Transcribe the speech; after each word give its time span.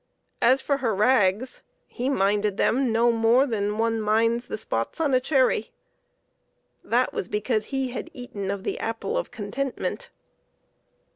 As 0.41 0.61
for 0.61 0.77
her 0.77 0.95
rags, 0.95 1.61
he 1.85 2.09
minded 2.09 2.57
them 2.57 2.91
no 2.91 3.11
more 3.11 3.45
than 3.45 3.77
one 3.77 4.01
minds 4.01 4.47
the 4.47 4.57
spots 4.57 4.99
on 4.99 5.13
a 5.13 5.19
cherry; 5.19 5.69
that 6.83 7.13
was 7.13 7.27
because 7.27 7.65
he 7.65 7.89
had 7.89 8.09
eaten 8.11 8.49
of 8.49 8.63
the 8.63 8.79
apple 8.79 9.15
of 9.15 9.29
contentment. 9.29 10.09